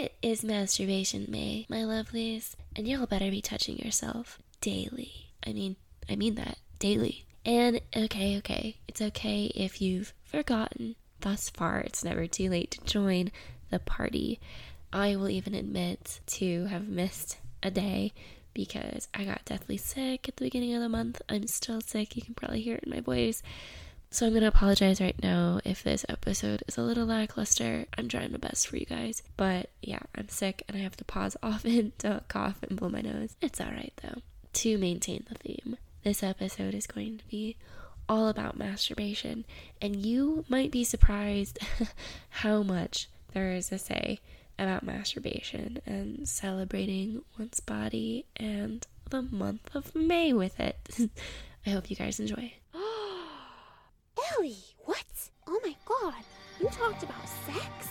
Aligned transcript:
It 0.00 0.14
is 0.22 0.42
Masturbation 0.42 1.26
May, 1.28 1.66
my 1.68 1.80
lovelies, 1.80 2.54
and 2.74 2.88
y'all 2.88 3.04
better 3.04 3.30
be 3.30 3.42
touching 3.42 3.76
yourself 3.76 4.38
daily. 4.62 5.34
I 5.46 5.52
mean, 5.52 5.76
I 6.08 6.16
mean 6.16 6.36
that 6.36 6.56
daily. 6.78 7.26
And 7.44 7.82
okay, 7.94 8.38
okay, 8.38 8.76
it's 8.88 9.02
okay 9.02 9.52
if 9.54 9.82
you've 9.82 10.14
forgotten. 10.24 10.96
Thus 11.20 11.50
far, 11.50 11.80
it's 11.80 12.02
never 12.02 12.26
too 12.26 12.48
late 12.48 12.70
to 12.70 12.84
join 12.84 13.30
the 13.68 13.78
party. 13.78 14.40
I 14.90 15.16
will 15.16 15.28
even 15.28 15.54
admit 15.54 16.20
to 16.28 16.64
have 16.64 16.88
missed 16.88 17.36
a 17.62 17.70
day 17.70 18.14
because 18.54 19.06
I 19.12 19.24
got 19.24 19.44
deathly 19.44 19.76
sick 19.76 20.26
at 20.30 20.36
the 20.36 20.46
beginning 20.46 20.74
of 20.74 20.80
the 20.80 20.88
month. 20.88 21.20
I'm 21.28 21.46
still 21.46 21.82
sick, 21.82 22.16
you 22.16 22.22
can 22.22 22.32
probably 22.32 22.62
hear 22.62 22.76
it 22.76 22.84
in 22.84 22.90
my 22.90 23.00
voice. 23.00 23.42
So 24.12 24.26
I'm 24.26 24.32
going 24.32 24.42
to 24.42 24.48
apologize 24.48 25.00
right 25.00 25.20
now 25.22 25.60
if 25.64 25.84
this 25.84 26.04
episode 26.08 26.64
is 26.66 26.76
a 26.76 26.82
little 26.82 27.06
lackluster. 27.06 27.86
I'm 27.96 28.08
trying 28.08 28.32
my 28.32 28.38
best 28.38 28.66
for 28.66 28.76
you 28.76 28.84
guys. 28.84 29.22
But 29.36 29.70
yeah, 29.82 30.00
I'm 30.16 30.28
sick 30.28 30.64
and 30.66 30.76
I 30.76 30.80
have 30.80 30.96
to 30.96 31.04
pause 31.04 31.36
often 31.44 31.92
to 31.98 32.22
cough 32.26 32.58
and 32.64 32.76
blow 32.76 32.88
my 32.88 33.02
nose. 33.02 33.36
It's 33.40 33.60
alright 33.60 33.92
though. 34.02 34.20
To 34.52 34.78
maintain 34.78 35.24
the 35.28 35.36
theme, 35.36 35.76
this 36.02 36.24
episode 36.24 36.74
is 36.74 36.88
going 36.88 37.18
to 37.18 37.24
be 37.28 37.56
all 38.08 38.26
about 38.26 38.58
masturbation, 38.58 39.44
and 39.80 39.94
you 39.94 40.44
might 40.48 40.72
be 40.72 40.82
surprised 40.82 41.60
how 42.30 42.64
much 42.64 43.08
there 43.32 43.52
is 43.52 43.68
to 43.68 43.78
say 43.78 44.18
about 44.58 44.82
masturbation 44.82 45.78
and 45.86 46.28
celebrating 46.28 47.22
one's 47.38 47.60
body 47.60 48.26
and 48.34 48.84
the 49.10 49.22
month 49.22 49.70
of 49.72 49.94
May 49.94 50.32
with 50.32 50.58
it. 50.58 50.76
I 51.66 51.70
hope 51.70 51.88
you 51.88 51.94
guys 51.94 52.18
enjoy. 52.18 52.54
Ellie, 54.36 54.56
what? 54.84 55.04
Oh 55.46 55.60
my 55.64 55.74
god, 55.84 56.14
you 56.60 56.68
talked 56.68 57.02
about 57.02 57.28
sex? 57.46 57.88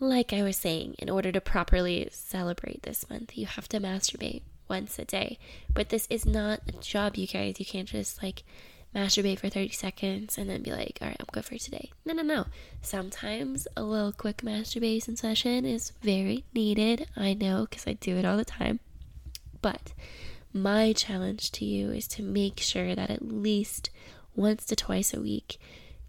Like 0.00 0.32
I 0.32 0.44
was 0.44 0.56
saying, 0.56 0.94
in 1.00 1.10
order 1.10 1.32
to 1.32 1.40
properly 1.40 2.08
celebrate 2.12 2.82
this 2.82 3.10
month, 3.10 3.36
you 3.36 3.46
have 3.46 3.68
to 3.70 3.80
masturbate 3.80 4.42
once 4.68 4.96
a 4.98 5.04
day. 5.04 5.38
But 5.74 5.88
this 5.88 6.06
is 6.08 6.24
not 6.24 6.60
a 6.68 6.72
job, 6.72 7.16
you 7.16 7.26
guys. 7.26 7.58
You 7.58 7.66
can't 7.66 7.88
just 7.88 8.22
like 8.22 8.44
masturbate 8.94 9.38
for 9.38 9.48
30 9.48 9.70
seconds 9.70 10.38
and 10.38 10.48
then 10.48 10.62
be 10.62 10.72
like, 10.72 10.98
all 11.00 11.08
right, 11.08 11.16
I'm 11.20 11.26
good 11.32 11.44
for 11.44 11.58
today. 11.58 11.90
No, 12.04 12.14
no, 12.14 12.22
no. 12.22 12.46
Sometimes 12.82 13.68
a 13.76 13.82
little 13.82 14.12
quick 14.12 14.42
masturbation 14.42 15.16
session 15.16 15.64
is 15.64 15.92
very 16.02 16.44
needed. 16.54 17.08
I 17.16 17.34
know 17.34 17.66
because 17.68 17.86
I 17.86 17.94
do 17.94 18.16
it 18.16 18.24
all 18.24 18.36
the 18.36 18.44
time. 18.44 18.80
But 19.60 19.92
my 20.52 20.92
challenge 20.92 21.50
to 21.52 21.64
you 21.64 21.90
is 21.90 22.08
to 22.08 22.22
make 22.22 22.60
sure 22.60 22.94
that 22.94 23.10
at 23.10 23.22
least 23.22 23.90
once 24.34 24.64
to 24.66 24.76
twice 24.76 25.12
a 25.12 25.20
week, 25.20 25.60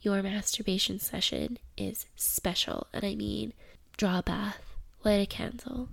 your 0.01 0.21
masturbation 0.23 0.99
session 0.99 1.57
is 1.77 2.05
special. 2.15 2.87
And 2.93 3.03
I 3.03 3.15
mean, 3.15 3.53
draw 3.97 4.19
a 4.19 4.23
bath, 4.23 4.75
light 5.03 5.21
a 5.21 5.25
candle, 5.25 5.89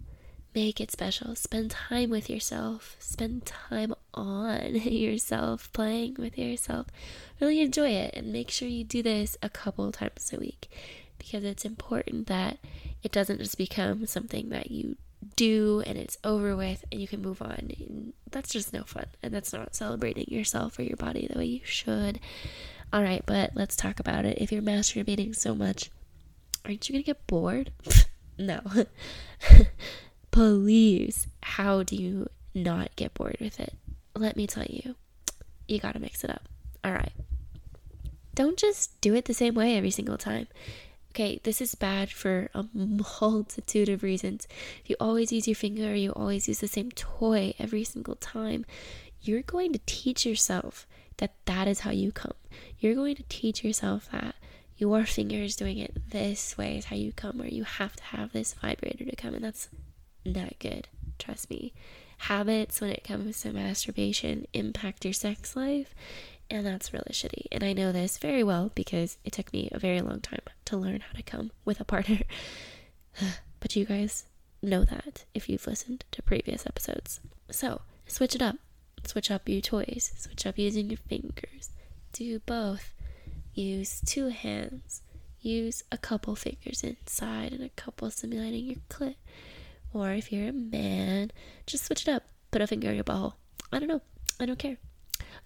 make 0.57 0.81
it 0.81 0.91
special. 0.91 1.37
Spend 1.37 1.71
time 1.71 2.09
with 2.09 2.31
yourself. 2.31 2.97
Spend 2.99 3.45
time 3.45 3.95
on 4.15 4.75
yourself, 4.75 5.71
playing 5.75 6.17
with 6.19 6.39
yourself. 6.39 6.87
Really 7.39 7.61
enjoy 7.61 7.91
it 7.91 8.15
and 8.15 8.33
make 8.33 8.51
sure 8.51 8.67
you 8.67 8.83
do 8.83 9.03
this 9.03 9.37
a 9.43 9.51
couple 9.51 9.93
times 9.93 10.33
a 10.33 10.39
week 10.39 10.71
because 11.19 11.45
it's 11.45 11.67
important 11.67 12.27
that 12.29 12.57
it 13.03 13.13
doesn't 13.13 13.39
just 13.39 13.59
become 13.59 14.07
something 14.07 14.49
that 14.49 14.71
you 14.71 14.97
do 15.37 15.83
and 15.87 15.99
it's 15.99 16.17
over 16.25 16.57
with 16.57 16.87
and 16.91 17.03
you 17.03 17.07
can 17.07 17.21
move 17.21 17.43
on. 17.43 17.71
And 17.79 18.15
that's 18.31 18.51
just 18.51 18.73
no 18.73 18.83
fun 18.85 19.09
and 19.23 19.35
that's 19.35 19.53
not 19.53 19.75
celebrating 19.75 20.25
yourself 20.29 20.79
or 20.79 20.85
your 20.85 20.97
body 20.97 21.29
the 21.31 21.39
way 21.39 21.45
you 21.45 21.61
should. 21.65 22.19
All 22.95 23.03
right, 23.03 23.23
but 23.27 23.51
let's 23.55 23.77
talk 23.77 24.01
about 24.01 24.25
it. 24.25 24.39
If 24.41 24.51
you're 24.51 24.63
masturbating 24.63 25.37
so 25.37 25.55
much, 25.55 25.91
aren't 26.65 26.89
you 26.89 26.95
going 26.95 27.03
to 27.03 27.07
get 27.07 27.27
bored? 27.27 27.73
no. 28.39 28.63
please, 30.37 31.29
how 31.43 31.83
do 31.83 31.97
you 31.97 32.29
not 32.55 32.95
get 32.95 33.15
bored 33.15 33.39
with 33.41 33.59
it? 33.59 33.73
Let 34.15 34.37
me 34.37 34.47
tell 34.47 34.67
you, 34.69 34.95
you 35.67 35.79
gotta 35.79 35.99
mix 35.99 36.25
it 36.25 36.31
up. 36.31 36.43
All 36.85 36.93
right. 36.93 37.15
Don't 38.35 38.59
just 38.59 39.01
do 39.01 39.15
it 39.15 39.25
the 39.25 39.33
same 39.33 39.55
way 39.55 39.79
every 39.79 39.91
single 39.91 40.19
time. 40.19 40.47
Okay, 41.13 41.41
this 41.43 41.63
is 41.63 41.75
bad 41.75 42.11
for 42.11 42.51
a 42.53 42.67
multitude 42.75 43.89
of 43.89 44.03
reasons. 44.03 44.47
If 44.85 44.91
you 44.91 44.97
always 45.01 45.33
use 45.33 45.49
your 45.49 45.55
finger, 45.55 45.95
you 45.95 46.13
always 46.13 46.47
use 46.49 46.59
the 46.59 46.69
same 46.69 46.91
toy 46.91 47.55
every 47.59 47.85
single 47.85 48.17
time, 48.17 48.67
you're 49.23 49.41
going 49.41 49.73
to 49.73 49.81
teach 49.87 50.27
yourself 50.27 50.87
that 51.17 51.33
that 51.47 51.67
is 51.67 51.81
how 51.81 51.93
you 51.93 52.13
come. 52.13 52.35
You're 52.79 52.95
going 52.95 53.17
to 53.17 53.25
teach 53.31 53.65
yourself 53.65 54.11
that 54.13 54.35
your 54.77 55.07
finger 55.07 55.39
is 55.39 55.57
doing 55.57 55.79
it 55.79 56.11
this 56.11 56.59
way 56.59 56.77
is 56.77 56.85
how 56.85 56.97
you 56.97 57.13
come, 57.13 57.41
or 57.41 57.47
you 57.47 57.65
have 57.65 57.97
to 57.97 58.03
have 58.03 58.33
this 58.33 58.53
vibrator 58.53 59.07
to 59.07 59.17
come, 59.17 59.33
and 59.33 59.43
that's 59.43 59.71
not 60.27 60.59
good. 60.59 60.89
Trust 61.19 61.51
me. 61.51 61.73
Habits 62.19 62.81
when 62.81 62.91
it 62.91 63.05
comes 63.05 63.41
to 63.43 63.53
masturbation 63.53 64.47
impact 64.53 65.05
your 65.05 65.13
sex 65.13 65.55
life, 65.55 65.95
and 66.51 66.67
that's 66.67 66.93
really 66.93 67.13
shitty. 67.13 67.47
And 67.53 67.63
I 67.63 67.73
know 67.73 67.93
this 67.93 68.19
very 68.19 68.43
well 68.43 68.71
because 68.75 69.19
it 69.25 69.33
took 69.33 69.53
me 69.53 69.69
a 69.73 69.79
very 69.79 70.01
long 70.01 70.21
time 70.21 70.41
to 70.67 70.77
learn 70.77 71.01
how 71.01 71.13
to 71.17 71.23
come 71.23 71.51
with 71.65 71.81
a 71.81 71.85
partner. 71.85 72.21
but 73.61 73.77
you 73.77 73.85
guys 73.85 74.25
know 74.63 74.85
that 74.85 75.25
if 75.35 75.49
you've 75.49 75.67
listened 75.67 76.05
to 76.13 76.23
previous 76.23 76.67
episodes. 76.67 77.21
So, 77.51 77.83
switch 78.07 78.35
it 78.35 78.43
up. 78.43 78.57
Switch 79.05 79.31
up 79.31 79.49
your 79.49 79.61
toys. 79.61 80.13
Switch 80.17 80.47
up 80.47 80.59
using 80.59 80.89
your 80.91 80.99
fingers. 80.99 81.71
Do 82.13 82.39
both. 82.41 82.95
Use 83.55 84.01
two 84.05 84.29
hands. 84.29 85.03
Use 85.41 85.85
a 85.93 85.99
couple 85.99 86.35
fingers 86.35 86.83
inside 86.83 87.53
and 87.53 87.63
a 87.63 87.69
couple 87.71 88.11
simulating 88.11 88.65
your 88.65 88.81
clit. 88.91 89.17
Or 89.97 90.13
if 90.13 90.31
you're 90.31 90.51
a 90.51 90.53
man, 90.53 91.31
just 91.67 91.87
switch 91.87 92.07
it 92.07 92.11
up. 92.11 92.25
Put 92.51 92.61
a 92.61 92.67
finger 92.67 92.91
in 92.91 92.97
your 92.97 93.05
butthole. 93.05 93.33
I 93.73 93.79
don't 93.79 93.89
know. 93.89 94.03
I 94.39 94.45
don't 94.45 94.59
care. 94.59 94.77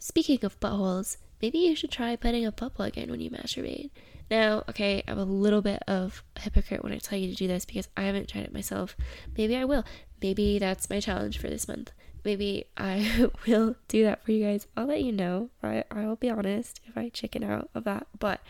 Speaking 0.01 0.45
of 0.45 0.59
buttholes, 0.59 1.19
maybe 1.41 1.59
you 1.59 1.77
should 1.77 1.93
try 1.93 2.17
putting 2.17 2.45
a 2.45 2.51
butt 2.51 2.75
plug 2.75 2.99
in 2.99 3.13
when 3.13 3.21
you 3.21 3.31
masturbate. 3.31 3.91
Now, 4.29 4.65
okay, 4.69 5.05
I'm 5.07 5.19
a 5.21 5.25
little 5.25 5.63
bit 5.63 5.85
of 5.87 6.25
a 6.35 6.41
hypocrite 6.41 6.83
when 6.83 6.93
I 6.93 6.99
tell 6.99 7.17
you 7.17 7.29
to 7.31 7.37
do 7.37 7.47
this 7.47 7.65
because 7.65 7.89
I 7.97 8.03
haven't 8.03 8.29
tried 8.29 8.43
it 8.43 8.53
myself. 8.53 8.97
Maybe 9.39 9.55
I 9.55 9.65
will. 9.65 9.85
Maybe 10.21 10.59
that's 10.59 10.91
my 10.91 10.99
challenge 10.99 11.39
for 11.39 11.49
this 11.49 11.69
month. 11.69 11.93
Maybe 12.25 12.67
I 12.77 13.31
will 13.47 13.77
do 13.87 14.03
that 14.03 14.25
for 14.25 14.33
you 14.33 14.45
guys. 14.45 14.67
I'll 14.77 14.87
let 14.87 15.05
you 15.05 15.13
know. 15.13 15.51
I, 15.63 15.85
I'll 15.93 16.17
be 16.17 16.29
honest 16.29 16.81
if 16.89 16.99
I 16.99 17.09
chicken 17.11 17.45
out 17.45 17.71
of 17.73 17.85
that. 17.85 18.09
But 18.19 18.41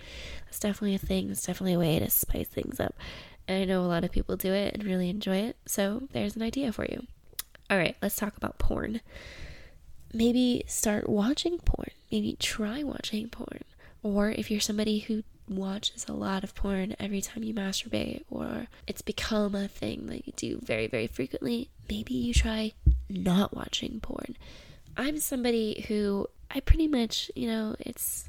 that's 0.46 0.60
definitely 0.60 0.94
a 0.94 0.98
thing. 0.98 1.28
It's 1.28 1.44
definitely 1.44 1.74
a 1.74 1.78
way 1.78 1.98
to 1.98 2.08
spice 2.08 2.48
things 2.48 2.80
up. 2.80 2.94
I 3.50 3.64
know 3.64 3.82
a 3.82 3.86
lot 3.86 4.04
of 4.04 4.12
people 4.12 4.36
do 4.36 4.52
it 4.52 4.74
and 4.74 4.84
really 4.84 5.08
enjoy 5.08 5.36
it. 5.36 5.56
So 5.66 6.02
there's 6.12 6.36
an 6.36 6.42
idea 6.42 6.72
for 6.72 6.84
you. 6.84 7.06
All 7.70 7.78
right, 7.78 7.96
let's 8.02 8.16
talk 8.16 8.36
about 8.36 8.58
porn. 8.58 9.00
Maybe 10.12 10.64
start 10.66 11.08
watching 11.08 11.58
porn. 11.58 11.90
Maybe 12.10 12.36
try 12.38 12.82
watching 12.82 13.28
porn. 13.28 13.62
Or 14.02 14.30
if 14.30 14.50
you're 14.50 14.60
somebody 14.60 15.00
who 15.00 15.22
watches 15.48 16.06
a 16.08 16.12
lot 16.12 16.44
of 16.44 16.54
porn 16.54 16.96
every 16.98 17.20
time 17.20 17.42
you 17.42 17.52
masturbate, 17.52 18.22
or 18.30 18.66
it's 18.86 19.02
become 19.02 19.54
a 19.54 19.68
thing 19.68 20.06
that 20.06 20.26
you 20.26 20.32
do 20.36 20.60
very, 20.62 20.86
very 20.86 21.06
frequently, 21.06 21.68
maybe 21.88 22.14
you 22.14 22.32
try 22.32 22.72
not 23.08 23.54
watching 23.54 24.00
porn. 24.00 24.36
I'm 24.96 25.18
somebody 25.18 25.84
who 25.88 26.26
I 26.50 26.60
pretty 26.60 26.88
much, 26.88 27.30
you 27.36 27.46
know, 27.46 27.76
it's 27.80 28.28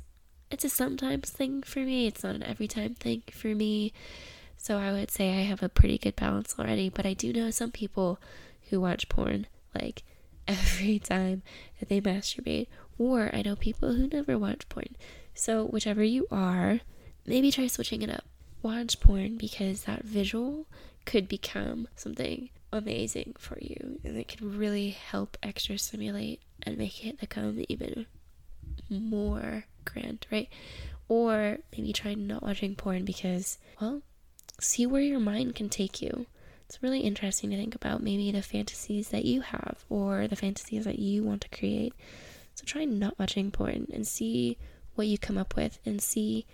it's 0.52 0.66
a 0.66 0.70
sometimes 0.70 1.30
thing 1.30 1.64
for 1.64 1.80
me. 1.80 2.08
It's 2.08 2.24
not 2.24 2.36
an 2.36 2.44
every 2.44 2.68
time 2.68 2.94
thing 2.96 3.24
for 3.32 3.48
me. 3.48 3.94
So 4.62 4.78
I 4.78 4.92
would 4.92 5.10
say 5.10 5.30
I 5.32 5.42
have 5.42 5.64
a 5.64 5.70
pretty 5.70 5.98
good 5.98 6.16
balance 6.16 6.54
already, 6.60 6.88
but 6.88 7.04
I 7.04 7.14
do 7.14 7.34
know 7.34 7.50
some 7.50 7.72
people 7.72 8.20
who 8.70 8.80
watch 8.80 9.10
porn 9.10 9.48
like 9.74 10.04
every 10.48 11.00
time 11.00 11.42
that 11.80 11.90
they 11.90 12.00
masturbate, 12.00 12.68
or 13.00 13.32
I 13.34 13.42
know 13.42 13.56
people 13.56 13.96
who 13.96 14.06
never 14.06 14.38
watch 14.38 14.70
porn. 14.70 14.96
So, 15.34 15.66
whichever 15.66 16.04
you 16.04 16.28
are, 16.30 16.82
maybe 17.26 17.52
try 17.52 17.66
switching 17.66 18.04
it 18.04 18.12
up. 18.12 18.26
Watch 18.62 19.00
porn 19.00 19.36
because 19.36 19.86
that 19.86 20.04
visual 20.04 20.68
could 21.06 21.28
become 21.28 21.88
something 21.96 22.52
amazing 22.72 23.34
for 23.40 23.58
you 23.60 24.00
and 24.04 24.16
it 24.16 24.28
can 24.28 24.60
really 24.60 24.92
help 24.92 25.38
extra 25.42 25.80
stimulate 25.80 26.40
and 26.62 26.78
make 26.78 27.04
it 27.04 27.20
become 27.20 27.66
even 27.68 28.06
more 28.92 29.66
grand, 29.86 30.28
right? 30.32 30.50
Or 31.08 31.58
maybe 31.76 31.94
try 31.94 32.14
not 32.14 32.44
watching 32.44 32.76
porn 32.76 33.06
because, 33.06 33.58
well, 33.82 34.04
see 34.62 34.86
where 34.86 35.02
your 35.02 35.20
mind 35.20 35.56
can 35.56 35.70
take 35.70 36.02
you. 36.02 36.28
It's 36.68 36.82
really 36.82 37.02
interesting 37.02 37.50
to 37.50 37.58
think 37.58 37.76
about 37.76 38.02
maybe 38.02 38.32
the 38.32 38.42
fantasies 38.42 39.10
that 39.10 39.26
you 39.26 39.42
have 39.42 39.84
or 39.90 40.28
the 40.28 40.36
fantasies 40.36 40.86
that 40.86 41.00
you 41.00 41.24
want 41.24 41.42
to 41.42 41.50
create. 41.50 41.94
So 42.56 42.64
try 42.66 42.86
not 42.86 43.20
watching 43.20 43.52
porn 43.52 43.88
and 43.94 44.08
see 44.08 44.58
what 44.96 45.08
you 45.08 45.18
come 45.18 45.38
up 45.38 45.56
with 45.56 45.80
and 45.86 46.02
see 46.02 46.46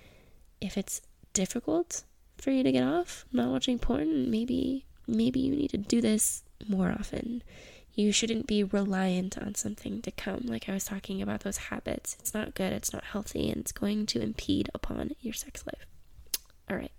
if 0.59 0.77
it's 0.77 1.01
difficult 1.33 2.03
for 2.37 2.51
you 2.51 2.63
to 2.63 2.71
get 2.71 2.83
off 2.83 3.25
not 3.31 3.49
watching 3.49 3.77
porn. 3.77 4.31
Maybe 4.31 4.85
maybe 5.07 5.39
you 5.39 5.55
need 5.55 5.69
to 5.71 5.77
do 5.77 6.01
this 6.01 6.43
more 6.67 6.89
often. 6.91 7.43
You 7.93 8.11
shouldn't 8.11 8.47
be 8.47 8.63
reliant 8.63 9.37
on 9.37 9.55
something 9.55 10.01
to 10.03 10.11
come. 10.11 10.41
Like 10.45 10.69
I 10.69 10.73
was 10.73 10.85
talking 10.85 11.21
about 11.21 11.41
those 11.41 11.57
habits. 11.57 12.15
It's 12.19 12.33
not 12.33 12.53
good, 12.53 12.73
it's 12.73 12.93
not 12.93 13.03
healthy, 13.03 13.49
and 13.49 13.61
it's 13.61 13.71
going 13.71 14.05
to 14.07 14.21
impede 14.21 14.69
upon 14.73 15.11
your 15.19 15.33
sex 15.33 15.63
life. 15.65 15.85
All 16.69 16.77
right. 16.77 16.91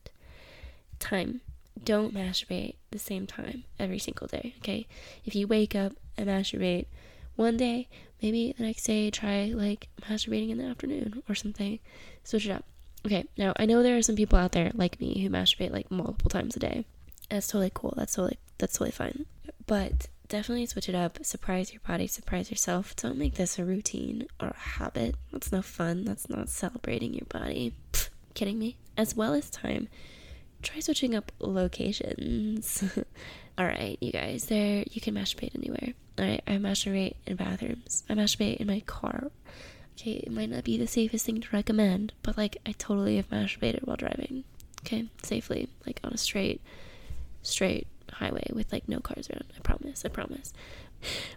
Time. 0.99 1.41
Don't 1.83 2.15
masturbate 2.15 2.75
the 2.91 2.99
same 2.99 3.27
time 3.27 3.65
every 3.79 3.99
single 3.99 4.27
day, 4.27 4.55
okay? 4.59 4.87
If 5.25 5.35
you 5.35 5.47
wake 5.47 5.75
up 5.75 5.93
and 6.17 6.29
masturbate 6.29 6.87
one 7.37 7.57
day, 7.57 7.89
maybe 8.21 8.53
the 8.57 8.65
next 8.65 8.85
day 8.85 9.11
try 9.11 9.53
like 9.55 9.89
masturbating 10.03 10.51
in 10.51 10.59
the 10.59 10.65
afternoon 10.65 11.23
or 11.29 11.35
something. 11.35 11.79
Switch 12.25 12.47
it 12.47 12.53
up. 12.53 12.65
Okay, 13.07 13.25
now 13.37 13.53
I 13.57 13.65
know 13.65 13.83
there 13.83 13.97
are 13.97 14.03
some 14.03 14.17
people 14.17 14.39
out 14.39 14.53
there 14.53 14.73
like 14.75 15.01
me 15.01 15.21
who 15.23 15.31
masturbate 15.31 15.71
like 15.71 15.91
multiple 15.91 16.31
times 16.31 16.57
a 16.57 16.59
day. 16.59 16.85
That's 17.29 17.47
totally 17.47 17.71
cool. 17.73 17.95
That's 17.97 18.15
totally 18.15 18.39
that's 18.59 18.75
totally 18.75 18.91
fine. 18.91 19.27
But 19.67 20.09
definitely 20.29 20.67
switch 20.67 20.89
it 20.89 20.95
up. 20.95 21.25
Surprise 21.25 21.73
your 21.73 21.81
body, 21.87 22.07
surprise 22.07 22.51
yourself. 22.51 22.97
Don't 22.97 23.19
make 23.19 23.35
this 23.35 23.59
a 23.59 23.65
routine 23.65 24.27
or 24.41 24.49
a 24.49 24.57
habit. 24.57 25.15
That's 25.33 25.53
no 25.53 25.63
fun. 25.63 26.05
That's 26.05 26.29
not 26.29 26.49
celebrating 26.49 27.15
your 27.15 27.27
body. 27.29 27.73
Pfft, 27.93 28.09
kidding 28.35 28.59
me? 28.59 28.79
As 28.97 29.15
well 29.15 29.35
as 29.35 29.49
time. 29.49 29.89
Try 30.63 30.81
switching 30.81 31.15
up 31.15 31.33
locations. 31.39 32.83
All 33.59 33.67
right, 33.67 33.97
you 34.01 34.13
guys, 34.13 34.47
there 34.47 34.85
you 34.91 35.01
can 35.01 35.15
masturbate 35.15 35.55
anywhere. 35.55 35.95
All 36.19 36.25
right, 36.25 36.43
I 36.47 36.53
masturbate 36.53 37.15
in 37.27 37.37
bathrooms. 37.37 38.05
I 38.09 38.15
masturbate 38.15 38.57
in 38.59 38.67
my 38.67 38.81
car. 38.81 39.31
Okay, 39.99 40.13
it 40.13 40.31
might 40.33 40.51
not 40.51 40.65
be 40.65 40.79
the 40.79 40.87
safest 40.87 41.27
thing 41.27 41.41
to 41.41 41.49
recommend, 41.53 42.13
but 42.23 42.37
like 42.37 42.59
I 42.65 42.73
totally 42.73 43.17
have 43.17 43.29
masturbated 43.31 43.85
while 43.85 43.97
driving. 43.97 44.45
Okay, 44.83 45.09
safely, 45.23 45.69
like 45.87 46.01
on 46.05 46.13
a 46.13 46.17
straight, 46.17 46.61
straight 47.43 47.89
highway 48.13 48.47
with 48.53 48.73
like 48.73 48.89
no 48.89 49.01
cars 49.01 49.29
around. 49.29 49.45
I 49.57 49.61
promise, 49.61 50.05
I 50.05 50.09
promise. 50.09 50.53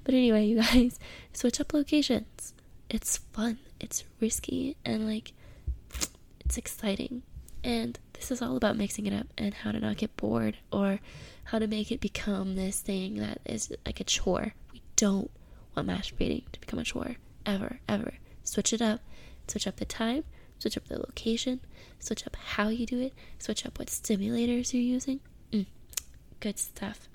But 0.04 0.16
anyway, 0.16 0.46
you 0.46 0.60
guys, 0.60 0.98
switch 1.34 1.60
up 1.60 1.72
locations. 1.72 2.54
It's 2.90 3.18
fun, 3.18 3.60
it's 3.80 4.04
risky, 4.20 4.76
and 4.84 5.08
like 5.08 5.34
it's 6.40 6.58
exciting. 6.58 7.22
And 7.64 8.00
this 8.22 8.32
is 8.32 8.42
all 8.42 8.56
about 8.56 8.78
mixing 8.78 9.08
it 9.08 9.14
up 9.14 9.28
and 9.38 9.54
how 9.54 9.72
to 9.72 9.80
not 9.80 9.98
get 9.98 10.16
bored 10.16 10.58
or 10.72 11.00
how 11.46 11.60
to 11.60 11.68
make 11.68 11.92
it 11.92 12.00
become 12.00 12.56
this 12.56 12.80
thing 12.80 13.16
that 13.16 13.40
is 13.46 13.74
like 13.86 14.00
a 14.00 14.04
chore. 14.04 14.54
We 14.72 14.82
don't 14.96 15.30
want 15.76 15.88
masturbating 15.88 16.50
to 16.52 16.60
become 16.60 16.80
a 16.80 16.84
chore 16.84 17.16
ever, 17.46 17.80
ever. 17.90 18.14
Switch 18.44 18.74
it 18.74 18.82
up. 18.82 19.02
Switch 19.48 19.68
up 19.68 19.78
the 19.78 19.86
time, 19.86 20.24
switch 20.60 20.78
up 20.78 20.88
the 20.88 20.98
location, 20.98 21.60
switch 22.00 22.26
up 22.26 22.36
how 22.38 22.70
you 22.70 22.86
do 22.86 23.02
it, 23.02 23.14
switch 23.40 23.66
up 23.66 23.78
what 23.80 23.90
stimulators 23.90 24.72
you're 24.72 24.82
using. 24.82 25.20
Mm, 25.52 25.66
good 26.40 26.58
stuff. 26.58 27.10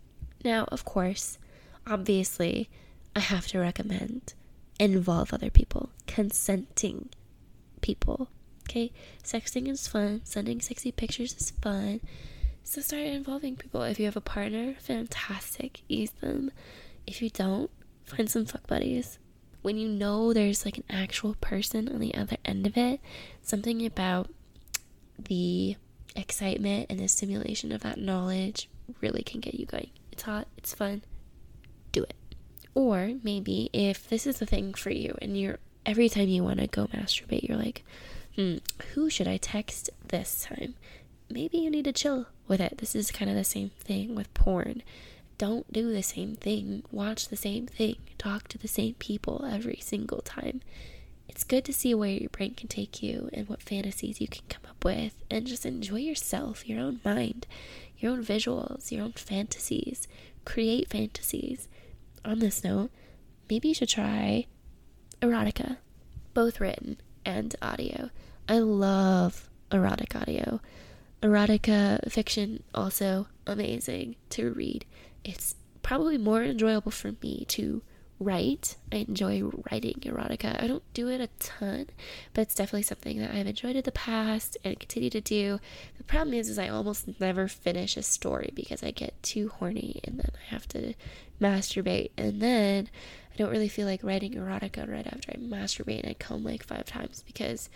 Now, 0.45 0.65
of 0.69 0.85
course, 0.85 1.39
obviously, 1.87 2.69
I 3.15 3.21
have 3.21 3.47
to 3.49 3.59
recommend 3.59 4.35
involve 4.79 5.33
other 5.33 5.49
people, 5.49 5.91
consenting 6.07 7.09
people. 7.81 8.29
Okay, 8.69 8.93
sexting 9.23 9.69
is 9.69 9.87
fun, 9.87 10.23
sending 10.25 10.61
sexy 10.61 10.93
pictures 10.93 11.35
is 11.35 11.51
fun. 11.51 12.01
So 12.65 12.81
start 12.81 13.03
involving 13.03 13.57
people. 13.57 13.83
If 13.83 13.99
you 13.99 14.07
have 14.07 14.17
a 14.17 14.21
partner, 14.21 14.75
fantastic, 14.81 15.83
use 15.89 16.11
them. 16.11 16.51
If 17.07 17.23
you 17.23 17.31
don't, 17.31 17.71
find 18.05 18.29
some 18.29 18.47
fuck 18.47 18.67
buddies 18.67 19.19
when 19.67 19.77
you 19.79 19.89
know 19.89 20.33
there's 20.33 20.65
like 20.65 20.79
an 20.79 20.85
actual 20.89 21.35
person 21.41 21.89
on 21.89 21.99
the 21.99 22.15
other 22.15 22.37
end 22.45 22.69
of 22.69 22.77
it, 22.77 23.01
something 23.43 23.85
about 23.85 24.31
the 25.19 25.75
excitement 26.15 26.87
and 26.89 27.01
the 27.01 27.09
stimulation 27.09 27.73
of 27.73 27.81
that 27.81 27.99
knowledge 27.99 28.69
really 29.01 29.25
can 29.25 29.41
get 29.41 29.55
you 29.55 29.67
going. 29.67 29.91
It's 30.13 30.23
hot, 30.23 30.47
it's 30.57 30.73
fun, 30.73 31.03
do 31.91 32.05
it. 32.05 32.15
Or 32.77 33.15
maybe 33.25 33.69
if 33.73 34.09
this 34.09 34.25
is 34.25 34.39
the 34.39 34.47
thing 34.47 34.73
for 34.73 34.91
you 34.91 35.19
and 35.21 35.37
you're 35.37 35.59
every 35.85 36.09
time 36.09 36.29
you 36.29 36.45
want 36.45 36.61
to 36.61 36.69
go 36.69 36.87
masturbate, 36.87 37.49
you're 37.49 37.59
like, 37.59 37.85
hmm, 38.37 38.57
who 38.95 39.11
should 39.11 39.29
I 39.29 39.37
text 39.39 39.91
this 40.07 40.47
time? 40.49 40.75
Maybe 41.29 41.59
you 41.59 41.71
need 41.71 41.87
to 41.87 41.93
chill 41.93 42.27
with 42.47 42.61
it. 42.61 42.79
This 42.79 42.95
is 42.95 43.11
kind 43.11 43.31
of 43.31 43.37
the 43.37 43.45
same 43.45 43.71
thing 43.81 44.15
with 44.15 44.33
porn 44.35 44.83
don't 45.39 45.71
do 45.71 45.93
the 45.93 46.03
same 46.03 46.35
thing, 46.37 46.83
watch 46.91 47.29
the 47.29 47.37
same 47.37 47.67
thing, 47.67 47.97
talk 48.17 48.49
to 48.49 48.59
the 48.59 48.69
same 48.69 48.95
people 48.95 49.45
every 49.45 49.79
single 49.83 50.21
time. 50.23 50.63
It's 51.29 51.45
good 51.45 51.65
to 51.67 51.73
see 51.73 51.95
where 51.95 52.11
your 52.11 52.31
brain 52.31 52.55
can 52.55 52.69
take 52.69 53.03
you 53.03 53.29
and 53.33 53.49
what 53.49 53.61
fantasies 53.61 54.21
you 54.21 54.29
can 54.29 54.45
come 54.49 54.63
up 54.69 54.83
with, 54.85 55.15
and 55.31 55.47
just 55.47 55.67
enjoy 55.67 55.97
yourself, 55.97 56.67
your 56.67 56.81
own 56.81 57.01
mind, 57.05 57.47
your 57.99 58.13
own 58.13 58.25
visuals, 58.25 58.91
your 58.91 59.05
own 59.05 59.13
fantasies. 59.13 60.09
Create 60.45 60.89
fantasies. 60.89 61.69
On 62.25 62.39
this 62.39 62.65
note, 62.65 62.91
maybe 63.51 63.69
you 63.69 63.75
should 63.75 63.89
try 63.89 64.47
erotica, 65.21 65.77
both 66.33 66.61
written 66.61 66.97
and 67.27 67.55
audio. 67.61 68.09
I 68.49 68.61
love 68.61 69.51
erotic 69.71 70.17
audio. 70.17 70.61
Erotica 71.23 72.11
fiction, 72.11 72.63
also 72.75 73.27
amazing 73.47 74.17
to 74.31 74.53
read 74.53 74.87
it's 75.27 75.57
probably 75.83 76.17
more 76.17 76.43
enjoyable 76.43 76.93
for 76.93 77.13
me 77.21 77.45
to 77.49 77.83
write. 78.19 78.77
I 78.93 78.97
enjoy 78.97 79.43
writing 79.71 80.01
erotica. 80.03 80.63
I 80.63 80.67
don't 80.67 80.83
do 80.95 81.09
it 81.09 81.21
a 81.21 81.29
ton, 81.39 81.89
but 82.33 82.43
it's 82.43 82.55
definitely 82.55 82.83
something 82.83 83.19
that 83.19 83.35
I've 83.35 83.47
enjoyed 83.47 83.77
in 83.77 83.83
the 83.83 83.93
past 83.93 84.57
and 84.65 84.79
continue 84.81 85.11
to 85.11 85.21
do. 85.21 85.61
The 85.99 86.05
problem 86.05 86.35
is, 86.35 86.49
is 86.49 86.59
I 86.59 86.69
almost 86.69 87.21
never 87.21 87.49
finish 87.49 87.97
a 87.97 88.03
story 88.03 88.53
because 88.55 88.83
I 88.83 88.91
get 88.91 89.23
too 89.23 89.49
horny 89.49 90.01
and 90.05 90.19
then 90.19 90.31
I 90.35 90.51
have 90.51 90.67
to 90.69 90.95
masturbate, 91.41 92.11
and 92.17 92.41
then 92.41 92.89
I 93.35 93.37
don't 93.37 93.51
really 93.51 93.69
feel 93.69 93.87
like 93.87 94.03
writing 94.03 94.33
erotica 94.33 94.91
right 94.91 95.07
after 95.07 95.33
I 95.33 95.37
masturbate 95.37 96.01
and 96.01 96.11
I 96.11 96.15
come 96.15 96.43
like 96.43 96.63
five 96.63 96.87
times 96.87 97.23
because, 97.27 97.69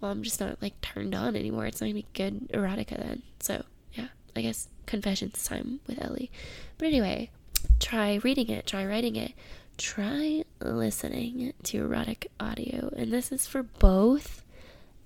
well, 0.00 0.10
I'm 0.10 0.22
just 0.22 0.40
not 0.40 0.60
like 0.60 0.78
turned 0.82 1.14
on 1.14 1.34
anymore. 1.36 1.64
It's 1.64 1.80
not 1.80 1.86
gonna 1.86 1.94
be 1.94 2.06
good 2.12 2.50
erotica 2.50 2.98
then. 2.98 3.22
So 3.40 3.64
yeah, 3.94 4.08
I 4.36 4.42
guess 4.42 4.68
confessions 4.84 5.42
time 5.44 5.80
with 5.86 6.02
Ellie. 6.04 6.30
But 6.76 6.88
anyway, 6.88 7.30
try 7.80 8.16
reading 8.22 8.50
it, 8.50 8.66
try 8.66 8.84
writing 8.84 9.16
it, 9.16 9.32
try 9.76 10.44
listening 10.60 11.52
to 11.64 11.78
erotic 11.78 12.30
audio. 12.40 12.92
And 12.96 13.12
this 13.12 13.32
is 13.32 13.46
for 13.46 13.62
both 13.62 14.44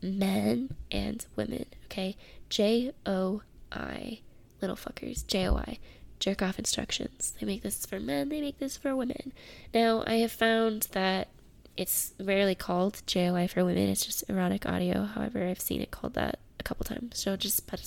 men 0.02 0.75
and 0.90 1.25
women, 1.37 1.67
okay? 1.87 2.17
J 2.49 2.93
O 3.06 3.43
I, 3.72 4.20
little 4.61 4.76
fuckers, 4.76 5.26
J 5.26 5.49
O 5.49 5.56
I, 5.56 5.78
jerk 6.19 6.43
off 6.43 6.58
instructions. 6.58 7.34
They 7.38 7.46
make 7.46 7.62
this 7.62 7.84
for 7.87 8.00
men, 8.00 8.28
they 8.28 8.40
make 8.40 8.58
this 8.58 8.76
for 8.76 8.94
women. 8.94 9.32
Now, 9.75 10.05
I 10.06 10.14
have 10.17 10.32
found 10.32 10.89
that 10.93 11.29
it's 11.77 12.12
rarely 12.20 12.55
called 12.55 13.03
JOI 13.06 13.48
for 13.48 13.65
women, 13.65 13.89
it's 13.89 14.05
just 14.05 14.29
erotic 14.29 14.67
audio. 14.67 15.05
However, 15.05 15.46
I've 15.46 15.60
seen 15.60 15.81
it 15.81 15.91
called 15.91 16.15
that 16.15 16.39
a 16.58 16.62
couple 16.62 16.84
times. 16.84 17.19
So 17.19 17.36
just 17.36 17.56
spec- 17.56 17.81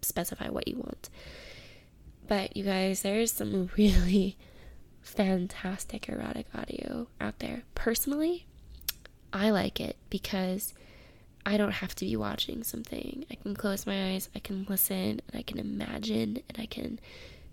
specify 0.00 0.48
what 0.48 0.66
you 0.66 0.76
want. 0.76 1.10
But 2.26 2.56
you 2.56 2.64
guys, 2.64 3.02
there's 3.02 3.32
some 3.32 3.68
really 3.76 4.36
fantastic 5.04 6.08
erotic 6.08 6.46
audio 6.54 7.06
out 7.20 7.38
there. 7.38 7.62
Personally, 7.74 8.46
I 9.32 9.50
like 9.50 9.80
it 9.80 9.96
because 10.10 10.74
I 11.46 11.56
don't 11.56 11.72
have 11.72 11.94
to 11.96 12.04
be 12.04 12.16
watching 12.16 12.64
something. 12.64 13.24
I 13.30 13.34
can 13.34 13.54
close 13.54 13.86
my 13.86 14.12
eyes, 14.12 14.28
I 14.34 14.38
can 14.38 14.66
listen, 14.68 15.20
and 15.28 15.34
I 15.34 15.42
can 15.42 15.58
imagine, 15.58 16.40
and 16.48 16.58
I 16.58 16.66
can 16.66 16.98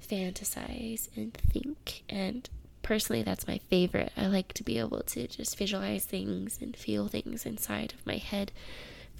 fantasize 0.02 1.10
and 1.16 1.34
think. 1.34 2.04
And 2.10 2.50
personally, 2.84 3.22
that's 3.22 3.48
my 3.48 3.60
favorite. 3.70 4.14
I 4.16 4.28
like 4.28 4.54
to 4.54 4.64
be 4.64 4.80
able 4.80 5.02
to 5.04 5.28
just 5.28 5.58
visualize 5.58 6.06
things 6.06 6.58
and 6.62 6.76
feel 6.76 7.08
things 7.08 7.46
inside 7.46 7.94
of 7.94 8.06
my 8.06 8.18
head 8.18 8.52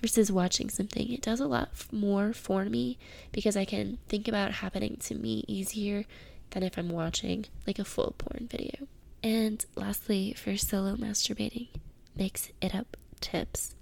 versus 0.02 0.32
watching 0.32 0.70
something. 0.70 1.12
It 1.12 1.22
does 1.22 1.42
a 1.42 1.48
lot 1.48 1.70
more 1.92 2.34
for 2.34 2.66
me 2.66 2.98
because 3.32 3.58
I 3.58 3.66
can 3.66 3.98
think 4.08 4.28
about 4.28 4.52
happening 4.54 4.98
to 5.02 5.16
me 5.16 5.44
easier 5.48 6.06
than 6.52 6.64
if 6.64 6.78
I'm 6.78 6.90
watching 6.90 7.46
like 7.68 7.80
a 7.80 7.86
full 7.86 8.16
porn 8.18 8.48
video. 8.50 8.88
And 9.24 9.64
lastly, 9.76 10.34
for 10.34 10.58
solo 10.58 10.96
masturbating, 10.96 11.68
mix 12.16 12.50
it 12.62 12.74
up 12.74 12.98
tips. 13.20 13.76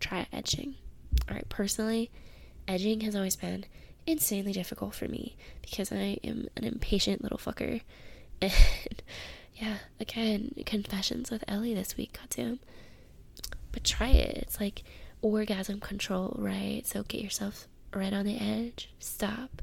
Try 0.00 0.26
edging. 0.32 0.74
Alright, 1.28 1.48
personally, 1.48 2.10
edging 2.66 3.00
has 3.02 3.14
always 3.14 3.36
been 3.36 3.64
insanely 4.06 4.52
difficult 4.52 4.94
for 4.94 5.06
me 5.06 5.36
because 5.62 5.92
I 5.92 6.18
am 6.24 6.48
an 6.56 6.64
impatient 6.64 7.22
little 7.22 7.38
fucker. 7.38 7.80
And 8.42 9.02
yeah, 9.54 9.76
again, 10.00 10.54
confessions 10.64 11.30
with 11.30 11.44
Ellie 11.46 11.74
this 11.74 11.96
week, 11.98 12.18
goddamn. 12.18 12.58
But 13.72 13.84
try 13.84 14.08
it. 14.08 14.38
It's 14.38 14.58
like 14.58 14.82
orgasm 15.20 15.80
control, 15.80 16.34
right? 16.38 16.82
So 16.86 17.02
get 17.02 17.20
yourself 17.20 17.68
right 17.92 18.12
on 18.14 18.24
the 18.24 18.38
edge. 18.38 18.88
Stop. 18.98 19.60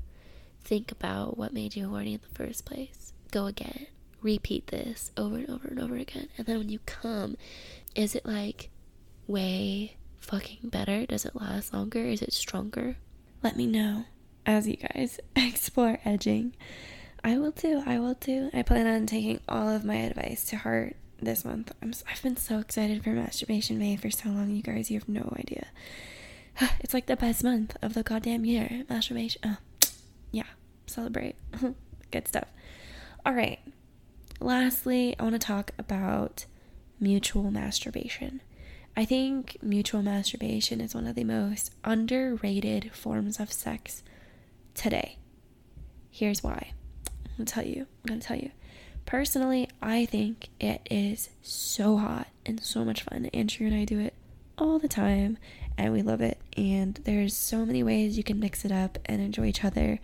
Think 0.68 0.92
about 0.92 1.38
what 1.38 1.54
made 1.54 1.78
you 1.78 1.88
horny 1.88 2.16
in 2.16 2.20
the 2.22 2.36
first 2.36 2.66
place. 2.66 3.14
Go 3.32 3.46
again. 3.46 3.88
Repeat 4.22 4.68
this 4.68 5.12
over 5.16 5.38
and 5.38 5.50
over 5.50 5.70
and 5.70 5.80
over 5.80 5.96
again. 5.96 6.28
And 6.38 6.46
then 6.46 6.58
when 6.58 6.68
you 6.68 6.80
come, 6.86 7.38
is 7.96 8.16
it 8.16 8.26
like 8.26 8.70
way 9.28 9.96
fucking 10.20 10.68
better? 10.70 11.06
Does 11.06 11.24
it 11.24 11.38
last 11.38 11.74
longer? 11.74 12.02
Is 12.02 12.22
it 12.22 12.34
stronger? 12.34 12.98
Let 13.42 13.56
me 13.56 13.66
know 13.66 14.08
as 14.46 14.68
you 14.68 14.76
guys 14.76 15.22
explore 15.38 16.00
edging. 16.04 16.54
I 17.24 17.38
will 17.38 17.54
too. 17.54 17.82
I 17.86 18.00
will 18.00 18.16
too. 18.16 18.50
I 18.54 18.62
plan 18.62 18.88
on 18.88 19.06
taking 19.06 19.40
all 19.48 19.70
of 19.70 19.86
my 19.86 19.96
advice 19.96 20.44
to 20.50 20.58
heart 20.58 20.98
this 21.22 21.46
month. 21.46 21.72
I'm, 21.82 21.94
I've 22.12 22.22
been 22.22 22.36
so 22.36 22.60
excited 22.60 23.06
for 23.06 23.12
Masturbation 23.12 23.80
May 23.80 23.96
for 23.96 24.12
so 24.12 24.28
long, 24.28 24.52
you 24.52 24.62
guys. 24.62 24.92
You 24.92 25.00
have 25.00 25.08
no 25.08 25.34
idea. 25.40 25.68
It's 26.82 26.94
like 26.94 27.06
the 27.06 27.16
best 27.16 27.42
month 27.42 27.78
of 27.82 27.94
the 27.94 28.04
goddamn 28.04 28.44
year. 28.44 28.84
Masturbation. 28.90 29.42
Oh, 29.46 29.58
yeah. 30.32 30.44
Celebrate. 30.88 31.36
Good 32.12 32.28
stuff. 32.28 32.48
All 33.26 33.34
right. 33.34 33.60
Lastly, 34.40 35.16
I 35.20 35.24
want 35.24 35.34
to 35.34 35.40
talk 35.40 35.72
about 35.78 36.46
mutual 37.00 37.52
masturbation. 37.52 38.42
I 38.96 39.06
think 39.06 39.58
mutual 39.62 40.02
masturbation 40.02 40.82
is 40.82 40.96
one 40.96 41.06
of 41.06 41.16
the 41.16 41.24
most 41.24 41.72
underrated 41.84 42.92
forms 42.94 43.40
of 43.40 43.54
sex 43.54 44.02
today. 44.74 45.18
Here's 46.10 46.42
why. 46.42 46.72
I'm 47.08 47.32
going 47.38 47.46
to 47.46 47.54
tell 47.54 47.66
you. 47.66 47.82
I'm 47.82 48.08
going 48.08 48.20
to 48.20 48.28
tell 48.28 48.38
you. 48.38 48.52
Personally, 49.06 49.70
I 49.82 50.06
think 50.06 50.50
it 50.60 50.82
is 50.90 51.30
so 51.42 51.98
hot 51.98 52.28
and 52.46 52.60
so 52.62 52.84
much 52.84 53.04
fun. 53.04 53.28
Andrew 53.28 53.68
and 53.68 53.76
I 53.76 53.86
do 53.86 54.00
it 54.00 54.14
all 54.58 54.80
the 54.80 54.88
time 54.88 55.38
and 55.78 55.94
we 55.94 56.02
love 56.02 56.22
it. 56.22 56.40
And 56.56 56.96
there's 57.04 57.36
so 57.36 57.66
many 57.66 57.84
ways 57.84 58.18
you 58.18 58.24
can 58.24 58.40
mix 58.40 58.66
it 58.66 58.72
up 58.72 58.98
and 59.06 59.22
enjoy 59.22 59.46
each 59.46 59.64
other. 59.64 60.00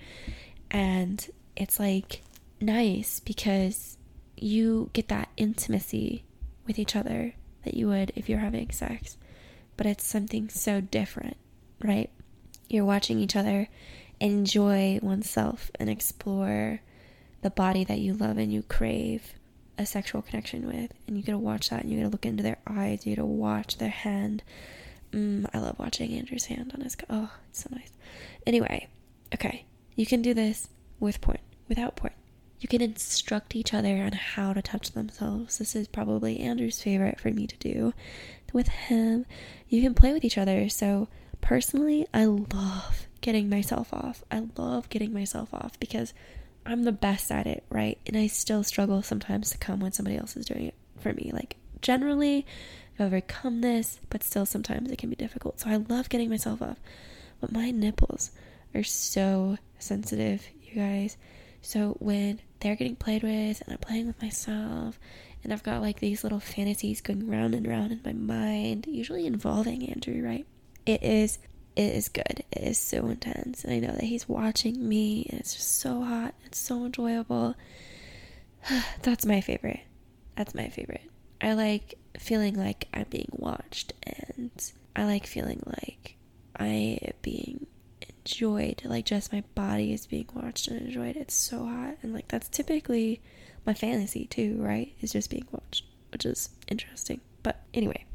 And 0.74 1.26
it's 1.56 1.80
like 1.80 2.24
nice 2.60 3.20
because 3.20 3.98
you 4.36 4.90
get 4.94 5.08
that 5.10 5.30
intimacy 5.38 6.26
with 6.66 6.80
each 6.80 6.96
other 6.96 7.36
that 7.64 7.76
you 7.76 7.88
would 7.88 8.12
if 8.16 8.28
you're 8.28 8.40
having 8.40 8.72
sex. 8.72 9.18
But 9.78 9.86
it's 9.86 10.06
something 10.06 10.50
so 10.50 10.82
different, 10.82 11.38
right? 11.82 12.10
You're 12.70 12.86
watching 12.86 13.20
each 13.20 13.36
other 13.36 13.70
enjoy 14.20 15.00
oneself 15.02 15.70
and 15.80 15.90
explore 15.90 16.80
the 17.42 17.50
body 17.50 17.84
that 17.84 18.00
you 18.00 18.14
love 18.14 18.38
and 18.38 18.54
you 18.54 18.64
crave 18.64 19.34
a 19.78 19.86
sexual 19.86 20.22
connection 20.22 20.66
with. 20.66 20.92
And 21.08 21.18
you 21.18 21.24
get 21.24 21.34
to 21.34 21.38
watch 21.38 21.70
that 21.70 21.82
and 21.84 21.92
you 21.92 21.98
get 21.98 22.04
to 22.04 22.10
look 22.10 22.26
into 22.26 22.44
their 22.44 22.60
eyes, 22.66 23.06
you 23.06 23.16
get 23.16 23.22
to 23.22 23.26
watch 23.26 23.78
their 23.78 23.90
hand. 23.90 24.44
Mm, 25.12 25.50
I 25.54 25.60
love 25.60 25.78
watching 25.78 26.14
Andrew's 26.14 26.46
hand 26.46 26.72
on 26.74 26.82
his. 26.82 26.96
Oh, 27.10 27.30
it's 27.50 27.64
so 27.64 27.70
nice. 27.72 27.92
Anyway, 28.48 28.88
okay. 29.34 29.66
You 29.96 30.06
can 30.06 30.22
do 30.22 30.34
this 30.34 30.70
with 31.00 31.22
porn, 31.22 31.40
without 31.68 31.96
porn. 31.96 32.14
You 32.60 32.70
can 32.70 32.82
instruct 32.82 33.56
each 33.56 33.74
other 33.74 33.98
on 33.98 34.14
how 34.14 34.54
to 34.54 34.62
touch 34.62 34.92
themselves. 34.92 35.58
This 35.58 35.76
is 35.76 35.88
probably 35.88 36.40
Andrew's 36.40 36.82
favorite 36.82 37.20
for 37.20 37.30
me 37.30 37.46
to 37.46 37.58
do. 37.58 37.94
With 38.54 38.70
him, 38.70 39.26
you 39.68 39.82
can 39.82 39.94
play 39.94 40.14
with 40.14 40.24
each 40.24 40.38
other. 40.38 40.70
So, 40.70 41.10
personally, 41.42 42.08
I 42.14 42.26
love 42.26 43.08
getting 43.20 43.50
myself 43.50 43.94
off. 43.94 44.24
I 44.32 44.48
love 44.56 44.90
getting 44.90 45.14
myself 45.14 45.54
off 45.54 45.80
because 45.80 46.14
I'm 46.66 46.84
the 46.84 46.92
best 46.92 47.32
at 47.32 47.48
it, 47.48 47.66
right? 47.70 48.00
And 48.08 48.16
I 48.16 48.28
still 48.28 48.64
struggle 48.64 49.02
sometimes 49.02 49.50
to 49.50 49.58
come 49.58 49.80
when 49.80 49.92
somebody 49.92 50.18
else 50.18 50.38
is 50.38 50.46
doing 50.46 50.68
it 50.68 50.76
for 51.00 51.14
me. 51.14 51.32
Like, 51.34 51.58
generally, 51.82 52.46
I've 52.98 53.08
overcome 53.08 53.62
this, 53.62 54.00
but 54.10 54.24
still 54.24 54.46
sometimes 54.46 54.90
it 54.90 54.98
can 54.98 55.10
be 55.10 55.16
difficult. 55.18 55.60
So, 55.60 55.70
I 55.70 55.76
love 55.76 56.08
getting 56.08 56.30
myself 56.30 56.62
off. 56.62 56.78
But 57.42 57.52
my 57.52 57.72
nipples 57.72 58.32
are 58.76 58.84
so 58.84 59.58
sensitive, 59.80 60.46
you 60.62 60.76
guys. 60.76 61.18
So, 61.62 61.96
when 62.00 62.42
they're 62.60 62.76
getting 62.76 62.96
played 62.96 63.24
with 63.24 63.62
and 63.62 63.74
I'm 63.74 63.78
playing 63.78 64.08
with 64.08 64.22
myself 64.22 65.00
and 65.44 65.52
I've 65.52 65.64
got 65.64 65.82
like 65.82 66.00
these 66.00 66.24
little 66.24 66.40
fantasies 66.40 67.02
going 67.02 67.30
round 67.30 67.54
and 67.54 67.68
round 67.68 67.92
in 67.92 68.02
my 68.04 68.14
mind, 68.14 68.86
usually 68.88 69.26
involving 69.26 69.90
Andrew, 69.90 70.24
right? 70.24 70.46
It 70.86 71.04
is 71.04 71.40
it 71.76 71.96
is 71.96 72.10
good. 72.10 72.44
It 72.52 72.64
is 72.64 72.78
so 72.78 73.08
intense. 73.08 73.64
And 73.64 73.74
I 73.74 73.80
know 73.80 73.94
that 73.94 74.04
he's 74.04 74.30
watching 74.30 74.88
me 74.88 75.28
and 75.30 75.40
it's 75.40 75.56
just 75.56 75.80
so 75.80 76.04
hot. 76.04 76.36
It's 76.46 76.60
so 76.60 76.86
enjoyable. 76.86 77.56
That's 79.02 79.26
my 79.26 79.42
favorite. 79.42 79.82
That's 80.36 80.54
my 80.54 80.70
favorite. 80.70 81.10
I 81.42 81.54
like 81.54 81.96
feeling 82.20 82.56
like 82.56 82.88
I'm 82.94 83.06
being 83.10 83.30
watched 83.32 83.94
and 84.04 84.52
I 84.96 85.06
like 85.06 85.26
feeling 85.26 85.62
like 85.66 86.16
I 86.58 87.00
being 87.22 87.63
enjoyed. 88.26 88.82
Like 88.86 89.06
just 89.06 89.34
my 89.34 89.44
body 89.56 89.94
is 89.94 90.06
being 90.06 90.28
watched 90.34 90.68
and 90.68 90.82
enjoyed. 90.82 91.16
It's 91.16 91.34
so 91.34 91.66
hot. 91.66 91.98
And 92.02 92.14
like 92.14 92.28
that's 92.28 92.50
typically 92.50 93.22
my 93.66 93.74
fantasy 93.74 94.26
too, 94.26 94.58
right? 94.60 94.94
Is 95.02 95.14
just 95.14 95.30
being 95.30 95.48
watched, 95.52 95.86
which 96.12 96.26
is 96.26 96.50
interesting. 96.68 97.22
But 97.42 97.62
anyway, 97.74 98.06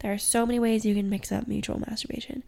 there 0.00 0.12
are 0.12 0.18
so 0.18 0.46
many 0.46 0.58
ways 0.58 0.84
you 0.84 0.94
can 0.94 1.10
mix 1.10 1.32
up 1.32 1.48
mutual 1.48 1.80
masturbation. 1.80 2.42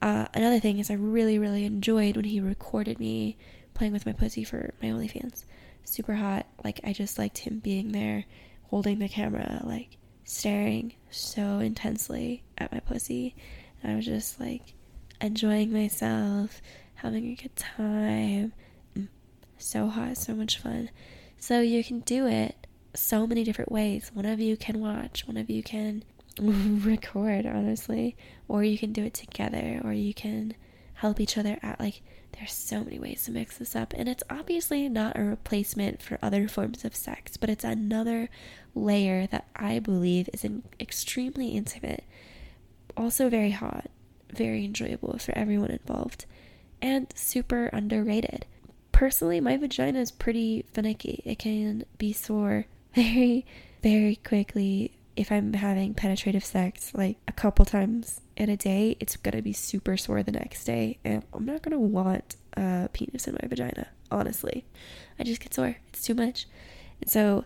Uh, 0.00 0.26
another 0.34 0.58
thing 0.58 0.78
is 0.78 0.90
I 0.90 0.94
really, 0.94 1.38
really 1.38 1.64
enjoyed 1.64 2.16
when 2.16 2.24
he 2.24 2.40
recorded 2.40 2.98
me 2.98 3.36
playing 3.74 3.92
with 3.92 4.06
my 4.06 4.12
pussy 4.12 4.44
for 4.44 4.74
my 4.82 4.88
OnlyFans. 4.88 5.44
Super 5.84 6.14
hot. 6.14 6.46
Like 6.64 6.80
I 6.84 6.92
just 6.92 7.18
liked 7.18 7.38
him 7.38 7.58
being 7.58 7.92
there, 7.92 8.24
holding 8.64 8.98
the 8.98 9.08
camera, 9.08 9.62
like 9.64 9.96
staring 10.24 10.94
so 11.10 11.58
intensely 11.58 12.42
at 12.58 12.72
my 12.72 12.80
pussy. 12.80 13.34
And 13.82 13.92
I 13.92 13.96
was 13.96 14.06
just 14.06 14.40
like 14.40 14.74
enjoying 15.22 15.72
myself, 15.72 16.60
having 16.96 17.26
a 17.28 17.34
good 17.34 17.56
time. 17.56 18.52
Mm, 18.96 19.08
so 19.58 19.86
hot, 19.88 20.16
so 20.16 20.34
much 20.34 20.58
fun. 20.58 20.90
So 21.38 21.60
you 21.60 21.82
can 21.82 22.00
do 22.00 22.26
it 22.26 22.66
so 22.94 23.26
many 23.26 23.44
different 23.44 23.72
ways. 23.72 24.10
One 24.12 24.26
of 24.26 24.40
you 24.40 24.56
can 24.56 24.80
watch, 24.80 25.26
one 25.26 25.36
of 25.36 25.48
you 25.48 25.62
can 25.62 26.04
record, 26.40 27.46
honestly, 27.46 28.16
or 28.48 28.64
you 28.64 28.78
can 28.78 28.92
do 28.92 29.04
it 29.04 29.14
together, 29.14 29.80
or 29.84 29.92
you 29.92 30.14
can 30.14 30.54
help 30.94 31.20
each 31.20 31.38
other 31.38 31.58
out. 31.62 31.80
Like, 31.80 32.02
there's 32.32 32.52
so 32.52 32.82
many 32.82 32.98
ways 32.98 33.24
to 33.24 33.30
mix 33.30 33.58
this 33.58 33.76
up, 33.76 33.92
and 33.96 34.08
it's 34.08 34.22
obviously 34.30 34.88
not 34.88 35.18
a 35.18 35.22
replacement 35.22 36.00
for 36.02 36.18
other 36.22 36.48
forms 36.48 36.84
of 36.84 36.94
sex, 36.94 37.36
but 37.36 37.50
it's 37.50 37.64
another 37.64 38.28
layer 38.74 39.26
that 39.26 39.46
I 39.54 39.78
believe 39.78 40.30
is 40.32 40.44
an 40.44 40.62
extremely 40.80 41.48
intimate, 41.48 42.04
also 42.96 43.28
very 43.28 43.50
hot, 43.50 43.90
very 44.32 44.64
enjoyable 44.64 45.18
for 45.18 45.36
everyone 45.36 45.70
involved 45.70 46.26
and 46.80 47.06
super 47.14 47.66
underrated. 47.66 48.46
Personally, 48.90 49.40
my 49.40 49.56
vagina 49.56 50.00
is 50.00 50.10
pretty 50.10 50.64
finicky. 50.72 51.22
It 51.24 51.38
can 51.38 51.84
be 51.98 52.12
sore 52.12 52.66
very, 52.94 53.46
very 53.82 54.16
quickly 54.16 54.92
if 55.16 55.30
I'm 55.30 55.52
having 55.52 55.94
penetrative 55.94 56.44
sex 56.44 56.92
like 56.94 57.16
a 57.28 57.32
couple 57.32 57.64
times 57.64 58.20
in 58.36 58.48
a 58.48 58.56
day. 58.56 58.96
It's 59.00 59.16
gonna 59.16 59.42
be 59.42 59.52
super 59.52 59.96
sore 59.96 60.22
the 60.22 60.32
next 60.32 60.64
day, 60.64 60.98
and 61.04 61.22
I'm 61.32 61.44
not 61.44 61.62
gonna 61.62 61.78
want 61.78 62.36
a 62.56 62.88
penis 62.92 63.26
in 63.28 63.36
my 63.40 63.48
vagina, 63.48 63.88
honestly. 64.10 64.64
I 65.18 65.24
just 65.24 65.40
get 65.40 65.54
sore. 65.54 65.76
It's 65.88 66.02
too 66.04 66.14
much. 66.14 66.46
And 67.00 67.10
so, 67.10 67.44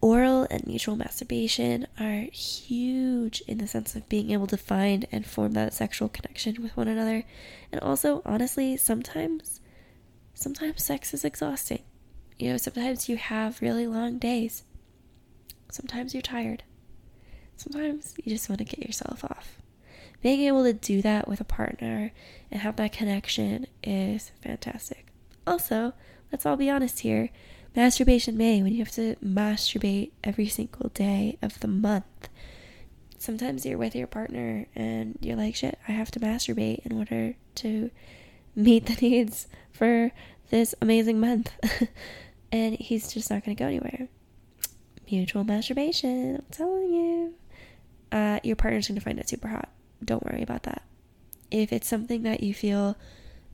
Oral 0.00 0.46
and 0.48 0.64
mutual 0.64 0.94
masturbation 0.94 1.86
are 1.98 2.28
huge 2.32 3.42
in 3.48 3.58
the 3.58 3.66
sense 3.66 3.96
of 3.96 4.08
being 4.08 4.30
able 4.30 4.46
to 4.46 4.56
find 4.56 5.06
and 5.10 5.26
form 5.26 5.52
that 5.52 5.74
sexual 5.74 6.08
connection 6.08 6.62
with 6.62 6.76
one 6.76 6.86
another. 6.86 7.24
And 7.72 7.80
also, 7.80 8.22
honestly, 8.24 8.76
sometimes 8.76 9.60
sometimes 10.34 10.84
sex 10.84 11.12
is 11.12 11.24
exhausting. 11.24 11.82
You 12.38 12.50
know, 12.50 12.56
sometimes 12.58 13.08
you 13.08 13.16
have 13.16 13.60
really 13.60 13.88
long 13.88 14.18
days. 14.18 14.62
Sometimes 15.68 16.14
you're 16.14 16.22
tired. 16.22 16.62
Sometimes 17.56 18.14
you 18.22 18.30
just 18.30 18.48
want 18.48 18.60
to 18.60 18.64
get 18.64 18.86
yourself 18.86 19.24
off. 19.24 19.58
Being 20.22 20.42
able 20.42 20.62
to 20.62 20.72
do 20.72 21.02
that 21.02 21.26
with 21.26 21.40
a 21.40 21.44
partner 21.44 22.12
and 22.52 22.60
have 22.60 22.76
that 22.76 22.92
connection 22.92 23.66
is 23.82 24.30
fantastic. 24.40 25.08
Also, 25.44 25.92
let's 26.30 26.46
all 26.46 26.56
be 26.56 26.70
honest 26.70 27.00
here 27.00 27.30
Masturbation 27.76 28.36
May, 28.36 28.62
when 28.62 28.72
you 28.72 28.78
have 28.78 28.92
to 28.92 29.14
masturbate 29.16 30.10
every 30.24 30.48
single 30.48 30.88
day 30.90 31.38
of 31.42 31.60
the 31.60 31.68
month. 31.68 32.28
Sometimes 33.18 33.66
you're 33.66 33.78
with 33.78 33.94
your 33.94 34.06
partner 34.06 34.66
and 34.74 35.18
you're 35.20 35.36
like, 35.36 35.54
shit, 35.54 35.78
I 35.86 35.92
have 35.92 36.10
to 36.12 36.20
masturbate 36.20 36.84
in 36.86 36.96
order 36.96 37.34
to 37.56 37.90
meet 38.56 38.86
the 38.86 38.94
needs 39.08 39.46
for 39.70 40.12
this 40.50 40.74
amazing 40.80 41.20
month. 41.20 41.52
and 42.52 42.76
he's 42.76 43.12
just 43.12 43.30
not 43.30 43.44
going 43.44 43.56
to 43.56 43.62
go 43.62 43.68
anywhere. 43.68 44.08
Mutual 45.10 45.44
masturbation, 45.44 46.36
I'm 46.36 46.44
telling 46.50 46.92
you. 46.92 47.34
Uh, 48.10 48.40
your 48.42 48.56
partner's 48.56 48.88
going 48.88 48.98
to 48.98 49.04
find 49.04 49.18
it 49.18 49.28
super 49.28 49.48
hot. 49.48 49.68
Don't 50.04 50.24
worry 50.24 50.42
about 50.42 50.64
that. 50.64 50.82
If 51.50 51.72
it's 51.72 51.88
something 51.88 52.22
that 52.22 52.42
you 52.42 52.54
feel 52.54 52.96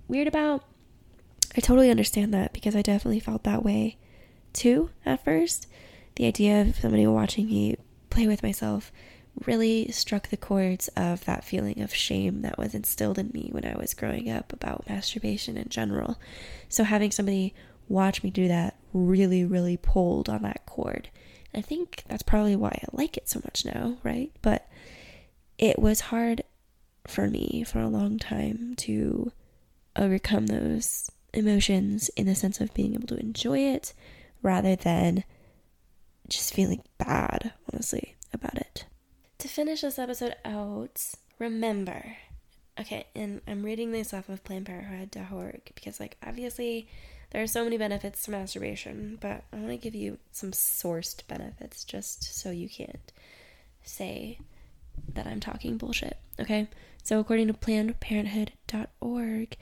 weird 0.08 0.28
about, 0.28 0.64
I 1.56 1.60
totally 1.60 1.90
understand 1.90 2.32
that 2.34 2.52
because 2.52 2.74
I 2.74 2.82
definitely 2.82 3.20
felt 3.20 3.44
that 3.44 3.62
way 3.62 3.96
too 4.54 4.90
at 5.04 5.24
first. 5.24 5.66
The 6.16 6.26
idea 6.26 6.62
of 6.62 6.76
somebody 6.76 7.06
watching 7.06 7.46
me 7.46 7.76
play 8.08 8.26
with 8.26 8.42
myself 8.42 8.92
really 9.46 9.90
struck 9.90 10.28
the 10.28 10.36
chords 10.36 10.88
of 10.96 11.24
that 11.24 11.44
feeling 11.44 11.80
of 11.80 11.94
shame 11.94 12.42
that 12.42 12.56
was 12.56 12.74
instilled 12.74 13.18
in 13.18 13.30
me 13.34 13.48
when 13.50 13.64
I 13.64 13.76
was 13.76 13.94
growing 13.94 14.30
up 14.30 14.52
about 14.52 14.88
masturbation 14.88 15.56
in 15.56 15.68
general. 15.68 16.18
So 16.68 16.84
having 16.84 17.10
somebody 17.10 17.54
watch 17.88 18.22
me 18.22 18.30
do 18.30 18.48
that 18.48 18.76
really, 18.92 19.44
really 19.44 19.76
pulled 19.76 20.28
on 20.28 20.42
that 20.42 20.64
chord. 20.66 21.08
I 21.54 21.60
think 21.60 22.04
that's 22.06 22.22
probably 22.22 22.56
why 22.56 22.70
I 22.70 22.84
like 22.92 23.16
it 23.16 23.28
so 23.28 23.40
much 23.44 23.64
now, 23.64 23.96
right? 24.02 24.30
But 24.42 24.68
it 25.58 25.78
was 25.78 26.00
hard 26.00 26.42
for 27.06 27.28
me 27.28 27.64
for 27.64 27.80
a 27.80 27.88
long 27.88 28.18
time 28.18 28.74
to 28.76 29.30
overcome 29.96 30.46
those 30.46 31.10
emotions 31.32 32.08
in 32.16 32.26
the 32.26 32.34
sense 32.34 32.60
of 32.60 32.74
being 32.74 32.94
able 32.94 33.06
to 33.08 33.18
enjoy 33.18 33.58
it 33.58 33.92
rather 34.44 34.76
than 34.76 35.24
just 36.28 36.54
feeling 36.54 36.84
bad, 36.98 37.52
honestly, 37.72 38.14
about 38.32 38.56
it. 38.56 38.86
To 39.38 39.48
finish 39.48 39.80
this 39.80 39.98
episode 39.98 40.36
out, 40.44 41.00
remember 41.40 42.16
okay, 42.80 43.06
and 43.14 43.40
I'm 43.46 43.62
reading 43.62 43.92
this 43.92 44.12
off 44.12 44.28
of 44.28 44.42
PlannedParenthood.org 44.44 45.72
because, 45.74 46.00
like, 46.00 46.16
obviously 46.26 46.88
there 47.30 47.42
are 47.42 47.46
so 47.46 47.64
many 47.64 47.78
benefits 47.78 48.24
to 48.24 48.30
masturbation, 48.30 49.18
but 49.20 49.44
I 49.52 49.56
want 49.56 49.68
to 49.68 49.76
give 49.76 49.94
you 49.94 50.18
some 50.32 50.52
sourced 50.52 51.26
benefits 51.26 51.84
just 51.84 52.40
so 52.40 52.50
you 52.50 52.68
can't 52.68 53.12
say 53.82 54.38
that 55.12 55.26
I'm 55.26 55.40
talking 55.40 55.76
bullshit, 55.76 56.18
okay? 56.40 56.68
So, 57.02 57.20
according 57.20 57.48
to 57.48 57.54
PlannedParenthood.org, 57.54 59.56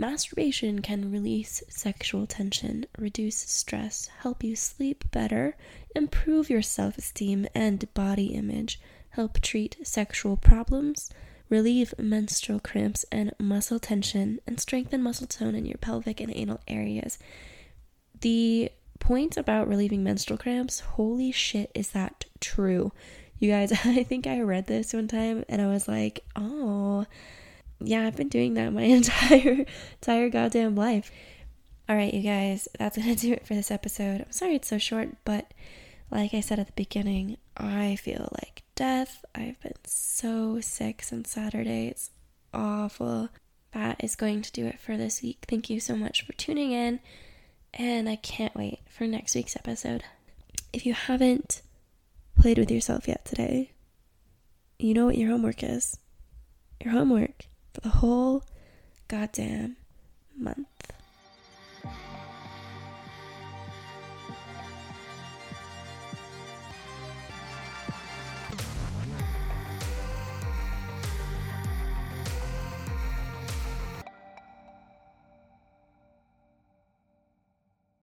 masturbation 0.00 0.80
can 0.80 1.12
release 1.12 1.62
sexual 1.68 2.26
tension, 2.26 2.86
reduce 2.98 3.36
stress, 3.36 4.08
help 4.20 4.42
you 4.42 4.56
sleep 4.56 5.04
better, 5.10 5.54
improve 5.94 6.48
your 6.48 6.62
self 6.62 6.96
esteem 6.96 7.46
and 7.54 7.92
body 7.92 8.28
image, 8.28 8.80
help 9.10 9.40
treat 9.40 9.76
sexual 9.84 10.38
problems, 10.38 11.10
relieve 11.50 11.92
menstrual 11.98 12.60
cramps 12.60 13.04
and 13.12 13.32
muscle 13.38 13.78
tension, 13.78 14.40
and 14.46 14.58
strengthen 14.58 15.02
muscle 15.02 15.26
tone 15.26 15.54
in 15.54 15.66
your 15.66 15.78
pelvic 15.78 16.18
and 16.18 16.34
anal 16.34 16.60
areas. 16.66 17.18
The 18.22 18.72
point 19.00 19.36
about 19.36 19.68
relieving 19.68 20.02
menstrual 20.02 20.38
cramps, 20.38 20.80
holy 20.80 21.30
shit, 21.30 21.70
is 21.74 21.90
that 21.90 22.24
true? 22.40 22.90
You 23.38 23.50
guys, 23.50 23.72
I 23.84 24.02
think 24.02 24.26
I 24.26 24.40
read 24.40 24.66
this 24.66 24.94
one 24.94 25.08
time 25.08 25.44
and 25.46 25.60
I 25.60 25.66
was 25.66 25.86
like, 25.86 26.24
oh, 26.36 27.04
yeah, 27.80 28.06
I've 28.06 28.16
been 28.16 28.28
doing 28.28 28.54
that 28.54 28.72
my 28.72 28.82
entire 28.98 29.64
entire 29.94 30.28
goddamn 30.28 30.76
life. 30.76 31.10
All 31.88 31.96
right, 31.96 32.12
you 32.14 32.22
guys, 32.22 32.68
that's 32.78 32.96
going 32.96 33.14
to 33.14 33.20
do 33.20 33.32
it 33.32 33.46
for 33.46 33.54
this 33.54 33.70
episode. 33.70 34.20
I'm 34.20 34.32
sorry 34.32 34.54
it's 34.54 34.68
so 34.68 34.78
short, 34.78 35.08
but 35.24 35.52
like 36.10 36.34
I 36.34 36.40
said 36.40 36.58
at 36.58 36.66
the 36.66 36.72
beginning, 36.72 37.36
I 37.56 37.96
feel 37.96 38.28
like 38.40 38.62
death. 38.74 39.24
I've 39.34 39.60
been 39.60 39.72
so 39.84 40.60
sick 40.60 41.02
since 41.02 41.30
Saturday. 41.32 41.88
It's 41.88 42.10
awful. 42.54 43.30
That 43.72 44.02
is 44.02 44.16
going 44.16 44.42
to 44.42 44.52
do 44.52 44.66
it 44.66 44.80
for 44.80 44.96
this 44.96 45.22
week. 45.22 45.44
Thank 45.48 45.70
you 45.70 45.80
so 45.80 45.96
much 45.96 46.24
for 46.24 46.32
tuning 46.34 46.72
in, 46.72 47.00
and 47.74 48.08
I 48.08 48.16
can't 48.16 48.54
wait 48.54 48.80
for 48.88 49.06
next 49.06 49.34
week's 49.34 49.56
episode. 49.56 50.04
If 50.72 50.86
you 50.86 50.94
haven't 50.94 51.62
played 52.40 52.58
with 52.58 52.70
yourself 52.70 53.08
yet 53.08 53.24
today, 53.24 53.72
you 54.78 54.94
know 54.94 55.06
what 55.06 55.18
your 55.18 55.30
homework 55.30 55.62
is. 55.62 55.96
Your 56.82 56.92
homework 56.92 57.46
for 57.72 57.80
the 57.80 57.88
whole 57.88 58.44
goddamn 59.08 59.76
month. 60.36 60.66